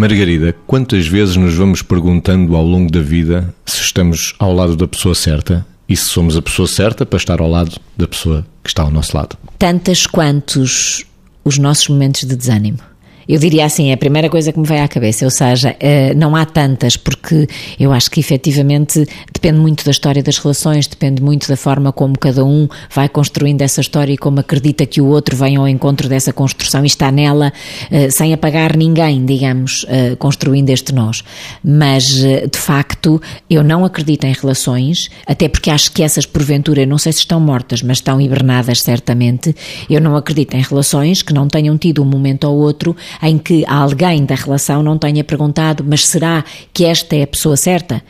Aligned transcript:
Margarida, 0.00 0.56
quantas 0.66 1.06
vezes 1.06 1.36
nos 1.36 1.54
vamos 1.54 1.82
perguntando 1.82 2.56
ao 2.56 2.64
longo 2.64 2.90
da 2.90 3.02
vida 3.02 3.54
se 3.66 3.82
estamos 3.82 4.34
ao 4.38 4.50
lado 4.50 4.74
da 4.74 4.88
pessoa 4.88 5.14
certa 5.14 5.66
e 5.86 5.94
se 5.94 6.06
somos 6.06 6.38
a 6.38 6.40
pessoa 6.40 6.66
certa 6.66 7.04
para 7.04 7.18
estar 7.18 7.38
ao 7.38 7.50
lado 7.50 7.78
da 7.98 8.08
pessoa 8.08 8.46
que 8.64 8.70
está 8.70 8.82
ao 8.82 8.90
nosso 8.90 9.14
lado? 9.14 9.36
Tantas 9.58 10.06
quantos 10.06 11.04
os 11.44 11.58
nossos 11.58 11.88
momentos 11.88 12.22
de 12.22 12.34
desânimo. 12.34 12.78
Eu 13.28 13.38
diria 13.38 13.64
assim, 13.64 13.90
é 13.90 13.94
a 13.94 13.96
primeira 13.96 14.28
coisa 14.28 14.52
que 14.52 14.58
me 14.58 14.66
vem 14.66 14.80
à 14.80 14.88
cabeça, 14.88 15.24
ou 15.24 15.30
seja, 15.30 15.76
eh, 15.80 16.12
não 16.14 16.34
há 16.36 16.44
tantas, 16.44 16.96
porque 16.96 17.48
eu 17.78 17.92
acho 17.92 18.10
que 18.10 18.20
efetivamente 18.20 19.06
depende 19.32 19.58
muito 19.58 19.84
da 19.84 19.90
história 19.90 20.22
das 20.22 20.36
relações, 20.38 20.86
depende 20.86 21.22
muito 21.22 21.48
da 21.48 21.56
forma 21.56 21.92
como 21.92 22.18
cada 22.18 22.44
um 22.44 22.68
vai 22.92 23.08
construindo 23.08 23.62
essa 23.62 23.80
história 23.80 24.12
e 24.12 24.18
como 24.18 24.40
acredita 24.40 24.84
que 24.84 25.00
o 25.00 25.06
outro 25.06 25.36
vem 25.36 25.56
ao 25.56 25.66
encontro 25.66 26.08
dessa 26.08 26.32
construção 26.32 26.84
e 26.84 26.86
está 26.86 27.10
nela 27.10 27.52
eh, 27.90 28.10
sem 28.10 28.34
apagar 28.34 28.76
ninguém, 28.76 29.24
digamos, 29.24 29.86
eh, 29.88 30.16
construindo 30.18 30.70
este 30.70 30.92
nós. 30.92 31.22
Mas, 31.64 32.04
de 32.04 32.58
facto, 32.58 32.99
eu 33.48 33.62
não 33.62 33.84
acredito 33.84 34.24
em 34.24 34.32
relações, 34.32 35.08
até 35.26 35.48
porque 35.48 35.70
acho 35.70 35.92
que 35.92 36.02
essas, 36.02 36.26
porventura, 36.26 36.84
não 36.84 36.98
sei 36.98 37.12
se 37.12 37.20
estão 37.20 37.40
mortas, 37.40 37.82
mas 37.82 37.98
estão 37.98 38.20
hibernadas 38.20 38.82
certamente. 38.82 39.54
Eu 39.88 40.00
não 40.00 40.16
acredito 40.16 40.54
em 40.54 40.62
relações 40.62 41.22
que 41.22 41.32
não 41.32 41.48
tenham 41.48 41.78
tido 41.78 42.02
um 42.02 42.06
momento 42.06 42.44
ou 42.44 42.58
outro 42.58 42.96
em 43.22 43.38
que 43.38 43.64
alguém 43.66 44.24
da 44.24 44.34
relação 44.34 44.82
não 44.82 44.98
tenha 44.98 45.24
perguntado, 45.24 45.84
mas 45.86 46.06
será 46.06 46.44
que 46.72 46.84
esta 46.84 47.16
é 47.16 47.22
a 47.22 47.26
pessoa 47.26 47.56
certa? 47.56 48.02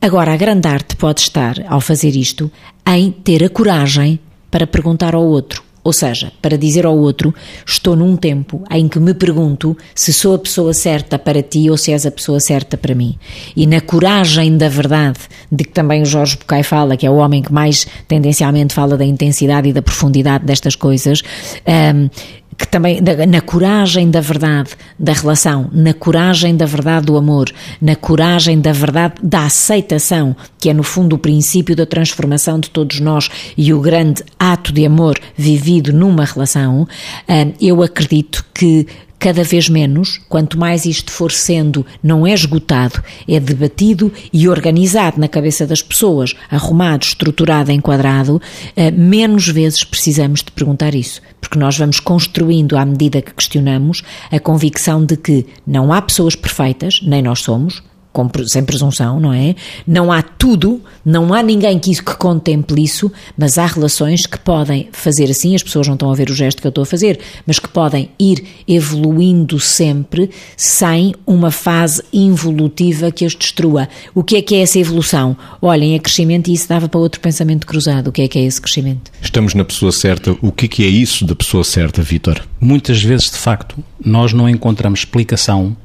Agora, 0.00 0.32
a 0.32 0.36
grande 0.36 0.68
arte 0.68 0.96
pode 0.96 1.20
estar, 1.20 1.56
ao 1.68 1.80
fazer 1.80 2.14
isto, 2.14 2.50
em 2.86 3.10
ter 3.10 3.44
a 3.44 3.48
coragem 3.48 4.20
para 4.50 4.66
perguntar 4.66 5.14
ao 5.14 5.24
outro. 5.24 5.67
Ou 5.88 5.92
seja, 5.94 6.30
para 6.42 6.58
dizer 6.58 6.84
ao 6.84 6.94
outro, 6.94 7.34
estou 7.66 7.96
num 7.96 8.14
tempo 8.14 8.62
em 8.70 8.86
que 8.86 9.00
me 9.00 9.14
pergunto 9.14 9.74
se 9.94 10.12
sou 10.12 10.34
a 10.34 10.38
pessoa 10.38 10.74
certa 10.74 11.18
para 11.18 11.42
ti 11.42 11.70
ou 11.70 11.78
se 11.78 11.92
és 11.92 12.04
a 12.04 12.10
pessoa 12.10 12.38
certa 12.40 12.76
para 12.76 12.94
mim. 12.94 13.18
E 13.56 13.66
na 13.66 13.80
coragem 13.80 14.54
da 14.58 14.68
verdade, 14.68 15.20
de 15.50 15.64
que 15.64 15.70
também 15.70 16.02
o 16.02 16.04
Jorge 16.04 16.36
Bucay 16.36 16.62
fala, 16.62 16.94
que 16.94 17.06
é 17.06 17.10
o 17.10 17.14
homem 17.14 17.40
que 17.40 17.50
mais 17.50 17.86
tendencialmente 18.06 18.74
fala 18.74 18.98
da 18.98 19.04
intensidade 19.06 19.70
e 19.70 19.72
da 19.72 19.80
profundidade 19.80 20.44
destas 20.44 20.76
coisas, 20.76 21.22
um, 21.66 22.10
que 22.58 22.66
também 22.66 23.00
na 23.00 23.40
coragem 23.40 24.10
da 24.10 24.20
verdade 24.20 24.70
da 24.98 25.12
relação, 25.12 25.70
na 25.72 25.94
coragem 25.94 26.56
da 26.56 26.66
verdade 26.66 27.06
do 27.06 27.16
amor, 27.16 27.48
na 27.80 27.94
coragem 27.94 28.60
da 28.60 28.72
verdade 28.72 29.14
da 29.22 29.44
aceitação, 29.44 30.34
que 30.58 30.68
é 30.68 30.74
no 30.74 30.82
fundo 30.82 31.14
o 31.14 31.18
princípio 31.18 31.76
da 31.76 31.86
transformação 31.86 32.58
de 32.58 32.68
todos 32.68 32.98
nós 32.98 33.30
e 33.56 33.72
o 33.72 33.80
grande 33.80 34.24
ato 34.36 34.72
de 34.72 34.84
amor 34.84 35.16
vivido 35.36 35.92
numa 35.92 36.24
relação, 36.24 36.86
ah, 37.28 37.46
eu 37.60 37.80
acredito 37.80 38.44
que 38.52 38.88
cada 39.18 39.42
vez 39.42 39.68
menos, 39.68 40.20
quanto 40.28 40.58
mais 40.58 40.84
isto 40.84 41.10
for 41.10 41.32
sendo, 41.32 41.84
não 42.02 42.26
é 42.26 42.32
esgotado, 42.32 43.02
é 43.26 43.40
debatido 43.40 44.12
e 44.32 44.48
organizado 44.48 45.20
na 45.20 45.28
cabeça 45.28 45.66
das 45.66 45.82
pessoas, 45.82 46.34
arrumado, 46.50 47.04
estruturado, 47.04 47.72
enquadrado, 47.72 48.40
eh, 48.76 48.90
menos 48.90 49.48
vezes 49.48 49.82
precisamos 49.82 50.42
de 50.42 50.52
perguntar 50.52 50.94
isso. 50.94 51.20
Porque 51.40 51.58
nós 51.58 51.76
vamos 51.76 52.00
construindo, 52.00 52.76
à 52.76 52.84
medida 52.84 53.22
que 53.22 53.34
questionamos, 53.34 54.02
a 54.30 54.38
convicção 54.38 55.04
de 55.04 55.16
que 55.16 55.46
não 55.66 55.92
há 55.92 56.00
pessoas 56.00 56.36
perfeitas, 56.36 57.00
nem 57.02 57.22
nós 57.22 57.40
somos, 57.40 57.82
com, 58.18 58.28
sem 58.46 58.64
presunção, 58.64 59.20
não 59.20 59.32
é? 59.32 59.54
Não 59.86 60.10
há 60.10 60.22
tudo, 60.22 60.82
não 61.04 61.32
há 61.32 61.40
ninguém 61.40 61.78
que, 61.78 61.94
que 61.94 62.16
contemple 62.16 62.82
isso, 62.82 63.12
mas 63.36 63.58
há 63.58 63.66
relações 63.66 64.26
que 64.26 64.38
podem 64.38 64.88
fazer 64.90 65.30
assim, 65.30 65.54
as 65.54 65.62
pessoas 65.62 65.86
não 65.86 65.94
estão 65.94 66.10
a 66.10 66.14
ver 66.16 66.28
o 66.28 66.34
gesto 66.34 66.60
que 66.60 66.66
eu 66.66 66.70
estou 66.70 66.82
a 66.82 66.86
fazer, 66.86 67.20
mas 67.46 67.60
que 67.60 67.68
podem 67.68 68.10
ir 68.18 68.44
evoluindo 68.66 69.60
sempre 69.60 70.30
sem 70.56 71.14
uma 71.24 71.52
fase 71.52 72.02
involutiva 72.12 73.12
que 73.12 73.24
as 73.24 73.36
destrua. 73.36 73.88
O 74.12 74.24
que 74.24 74.36
é 74.36 74.42
que 74.42 74.56
é 74.56 74.62
essa 74.62 74.80
evolução? 74.80 75.36
Olhem, 75.62 75.94
é 75.94 75.98
crescimento 76.00 76.48
e 76.48 76.54
isso 76.54 76.68
dava 76.68 76.88
para 76.88 76.98
outro 76.98 77.20
pensamento 77.20 77.66
cruzado. 77.66 78.08
O 78.08 78.12
que 78.12 78.22
é 78.22 78.28
que 78.28 78.38
é 78.38 78.42
esse 78.42 78.60
crescimento? 78.60 79.12
Estamos 79.22 79.54
na 79.54 79.64
pessoa 79.64 79.92
certa. 79.92 80.36
O 80.42 80.50
que 80.50 80.64
é 80.64 80.68
que 80.68 80.84
é 80.84 80.88
isso 80.88 81.24
da 81.24 81.36
pessoa 81.36 81.62
certa, 81.62 82.02
Vítor? 82.02 82.42
Muitas 82.60 83.00
vezes, 83.00 83.30
de 83.30 83.38
facto, 83.38 83.76
nós 84.04 84.32
não 84.32 84.48
encontramos 84.48 85.00
explicação 85.00 85.76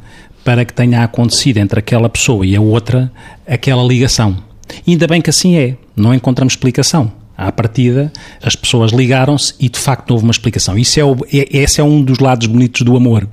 para 0.44 0.66
que 0.66 0.74
tenha 0.74 1.04
acontecido 1.04 1.58
entre 1.58 1.80
aquela 1.80 2.09
pessoa 2.09 2.46
e 2.46 2.56
a 2.56 2.62
outra 2.62 3.12
aquela 3.48 3.84
ligação. 3.84 4.38
E 4.86 4.92
ainda 4.92 5.08
bem 5.08 5.22
que 5.22 5.30
assim 5.30 5.56
é, 5.56 5.78
não 5.96 6.14
encontramos 6.14 6.54
explicação. 6.54 7.12
À 7.36 7.52
partida, 7.52 8.12
as 8.44 8.56
pessoas 8.56 8.92
ligaram-se 8.92 9.56
e 9.59 9.68
de 9.68 9.80
facto 9.80 10.12
houve 10.12 10.24
uma 10.24 10.31
explicação. 10.31 10.78
Isso 10.78 11.00
é, 11.00 11.04
o, 11.04 11.16
é, 11.34 11.58
esse 11.58 11.81
é 11.81 11.84
um 11.84 12.02
dos 12.02 12.20
lados 12.20 12.48
bonitos 12.48 12.81
do 12.81 12.96
amor. 12.96 13.28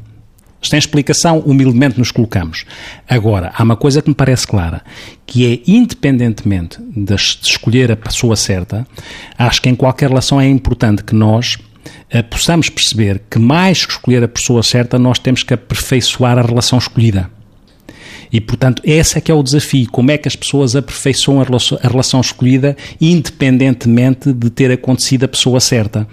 Sem 0.63 0.79
explicação, 0.79 1.39
humildemente 1.41 1.99
nos 1.99 2.11
colocamos. 2.11 2.65
Agora, 3.09 3.53
há 3.57 3.63
uma 3.63 3.77
coisa 3.77 4.03
que 4.03 4.11
me 4.11 4.15
parece 4.15 4.47
clara, 4.47 4.83
que 5.27 5.47
é, 5.47 5.61
independentemente 5.67 6.79
de 6.95 7.15
escolher 7.15 7.91
a 7.91 7.97
pessoa 7.97 8.37
certa, 8.37 8.87
acho 9.39 9.63
que 9.63 9.71
em 9.71 9.75
qualquer 9.75 10.11
relação 10.11 10.41
é 10.41 10.49
importante 10.49 11.03
que 11.03 11.15
nós 11.15 11.57
possamos 12.29 12.69
perceber 12.69 13.23
que 13.31 13.39
mais 13.39 13.85
que 13.85 13.93
escolher 13.93 14.23
a 14.25 14.29
pessoa 14.29 14.63
certa, 14.63 14.99
nós 14.99 15.19
temos 15.19 15.43
que 15.43 15.55
aperfeiçoar 15.55 16.39
a 16.39 16.43
relação 16.43 16.79
escolhida. 16.79 17.31
E, 18.33 18.41
portanto, 18.41 18.81
esse 18.85 19.19
é 19.19 19.21
que 19.21 19.31
é 19.31 19.35
o 19.35 19.43
desafio. 19.43 19.91
Como 19.91 20.11
é 20.11 20.19
que 20.19 20.29
as 20.29 20.37
pessoas 20.37 20.77
aperfeiçoam 20.77 21.41
a 21.41 21.45
relação, 21.45 21.79
a 21.83 21.89
relação 21.89 22.21
escolhida, 22.21 22.77
independentemente 23.01 24.33
de 24.33 24.51
ter 24.51 24.71
acontecido 24.71 25.25
a 25.25 25.29
pessoa 25.29 25.59
certa. 25.59 26.07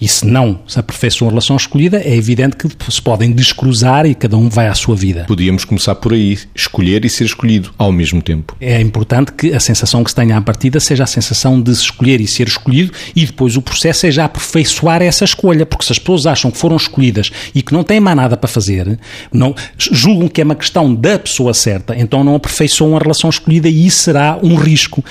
E 0.00 0.08
se 0.08 0.26
não 0.26 0.60
se 0.66 0.78
aperfeiçoam 0.78 1.28
a 1.28 1.30
relação 1.30 1.56
escolhida, 1.56 1.98
é 1.98 2.14
evidente 2.14 2.56
que 2.56 2.68
se 2.90 3.02
podem 3.02 3.32
descruzar 3.32 4.06
e 4.06 4.14
cada 4.14 4.36
um 4.36 4.48
vai 4.48 4.68
à 4.68 4.74
sua 4.74 4.96
vida. 4.96 5.24
Podíamos 5.26 5.64
começar 5.64 5.94
por 5.94 6.12
aí, 6.12 6.38
escolher 6.54 7.04
e 7.04 7.10
ser 7.10 7.24
escolhido 7.24 7.72
ao 7.78 7.92
mesmo 7.92 8.20
tempo. 8.22 8.56
É 8.60 8.80
importante 8.80 9.32
que 9.32 9.52
a 9.52 9.60
sensação 9.60 10.02
que 10.04 10.10
se 10.10 10.16
tenha 10.16 10.36
à 10.36 10.40
partida 10.40 10.80
seja 10.80 11.04
a 11.04 11.06
sensação 11.06 11.60
de 11.60 11.74
se 11.74 11.82
escolher 11.82 12.20
e 12.20 12.26
ser 12.26 12.48
escolhido 12.48 12.92
e 13.14 13.24
depois 13.24 13.56
o 13.56 13.62
processo 13.62 14.00
seja 14.00 14.24
aperfeiçoar 14.24 15.02
essa 15.02 15.24
escolha, 15.24 15.64
porque 15.64 15.84
se 15.84 15.92
as 15.92 15.98
pessoas 15.98 16.26
acham 16.26 16.50
que 16.50 16.58
foram 16.58 16.76
escolhidas 16.76 17.30
e 17.54 17.62
que 17.62 17.72
não 17.72 17.82
têm 17.82 18.00
mais 18.00 18.16
nada 18.16 18.36
para 18.36 18.48
fazer, 18.48 18.98
não 19.32 19.54
julgam 19.76 20.28
que 20.28 20.40
é 20.40 20.44
uma 20.44 20.54
questão 20.54 20.94
da 20.94 21.18
pessoa 21.18 21.54
certa, 21.54 21.96
então 21.96 22.24
não 22.24 22.34
aperfeiçoam 22.34 22.96
a 22.96 23.00
relação 23.00 23.30
escolhida 23.30 23.68
e 23.68 23.86
isso 23.86 24.02
será 24.02 24.38
um 24.42 24.54
risco. 24.54 25.04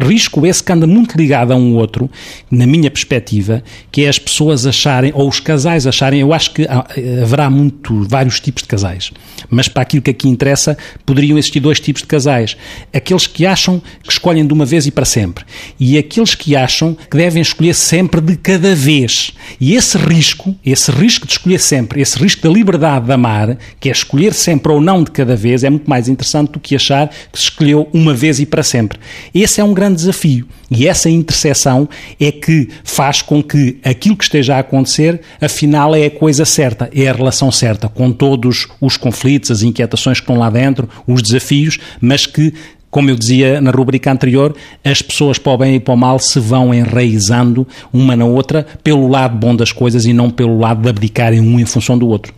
Risco 0.00 0.46
esse 0.46 0.62
que 0.62 0.72
anda 0.72 0.86
muito 0.86 1.16
ligado 1.16 1.52
a 1.52 1.56
um 1.56 1.74
outro, 1.74 2.10
na 2.50 2.66
minha 2.66 2.90
perspectiva, 2.90 3.62
que 3.92 4.04
é 4.04 4.08
as 4.08 4.18
pessoas 4.18 4.66
acharem, 4.66 5.12
ou 5.14 5.28
os 5.28 5.40
casais 5.40 5.86
acharem, 5.86 6.20
eu 6.20 6.32
acho 6.32 6.52
que 6.52 6.66
haverá 7.22 7.50
muito, 7.50 8.02
vários 8.08 8.40
tipos 8.40 8.62
de 8.62 8.68
casais, 8.68 9.10
mas 9.48 9.68
para 9.68 9.82
aquilo 9.82 10.02
que 10.02 10.10
aqui 10.10 10.28
interessa, 10.28 10.76
poderiam 11.04 11.36
existir 11.36 11.60
dois 11.60 11.80
tipos 11.80 12.02
de 12.02 12.08
casais. 12.08 12.56
Aqueles 12.92 13.26
que 13.26 13.44
acham 13.44 13.82
que 14.02 14.12
escolhem 14.12 14.46
de 14.46 14.52
uma 14.52 14.64
vez 14.64 14.86
e 14.86 14.90
para 14.90 15.04
sempre, 15.04 15.44
e 15.78 15.98
aqueles 15.98 16.34
que 16.34 16.56
acham 16.56 16.96
que 17.10 17.16
devem 17.16 17.42
escolher 17.42 17.74
sempre 17.74 18.20
de 18.20 18.36
cada 18.36 18.74
vez. 18.74 19.32
E 19.60 19.74
esse 19.74 19.98
risco, 19.98 20.54
esse 20.64 20.90
risco 20.90 21.26
de 21.26 21.32
escolher 21.32 21.60
sempre, 21.60 22.00
esse 22.00 22.18
risco 22.18 22.42
da 22.42 22.48
liberdade 22.48 23.06
de 23.06 23.12
amar, 23.12 23.58
que 23.78 23.88
é 23.88 23.92
escolher 23.92 24.32
sempre 24.32 24.72
ou 24.72 24.80
não 24.80 25.04
de 25.04 25.10
cada 25.10 25.36
vez, 25.36 25.64
é 25.64 25.70
muito 25.70 25.88
mais 25.88 26.08
interessante 26.08 26.52
do 26.52 26.60
que 26.60 26.74
achar 26.74 27.08
que 27.08 27.38
se 27.38 27.44
escolheu 27.44 27.88
uma 27.92 28.14
vez 28.14 28.40
e 28.40 28.46
para 28.46 28.62
sempre. 28.62 28.98
Esse 29.34 29.60
é 29.60 29.64
um 29.64 29.74
grande 29.74 29.89
grande 29.90 29.96
desafio. 29.96 30.46
E 30.70 30.86
essa 30.86 31.10
interseção 31.10 31.88
é 32.20 32.30
que 32.30 32.68
faz 32.84 33.22
com 33.22 33.42
que 33.42 33.78
aquilo 33.84 34.16
que 34.16 34.24
esteja 34.24 34.56
a 34.56 34.60
acontecer, 34.60 35.20
afinal, 35.40 35.94
é 35.94 36.06
a 36.06 36.10
coisa 36.10 36.44
certa, 36.44 36.88
é 36.94 37.08
a 37.08 37.12
relação 37.12 37.50
certa, 37.50 37.88
com 37.88 38.12
todos 38.12 38.68
os 38.80 38.96
conflitos, 38.96 39.50
as 39.50 39.62
inquietações 39.62 40.18
que 40.18 40.24
estão 40.24 40.38
lá 40.38 40.48
dentro, 40.48 40.88
os 41.06 41.22
desafios, 41.22 41.78
mas 42.00 42.26
que 42.26 42.54
como 42.90 43.08
eu 43.08 43.14
dizia 43.14 43.60
na 43.60 43.70
rubrica 43.70 44.10
anterior, 44.10 44.52
as 44.84 45.00
pessoas 45.00 45.38
para 45.38 45.52
o 45.52 45.58
bem 45.58 45.76
e 45.76 45.80
para 45.80 45.94
o 45.94 45.96
mal 45.96 46.18
se 46.18 46.40
vão 46.40 46.74
enraizando 46.74 47.64
uma 47.92 48.16
na 48.16 48.24
outra 48.24 48.66
pelo 48.82 49.06
lado 49.06 49.36
bom 49.38 49.54
das 49.54 49.70
coisas 49.70 50.06
e 50.06 50.12
não 50.12 50.28
pelo 50.28 50.58
lado 50.58 50.82
de 50.82 50.88
abdicarem 50.88 51.40
um 51.40 51.60
em 51.60 51.64
função 51.64 51.96
do 51.96 52.08
outro. 52.08 52.34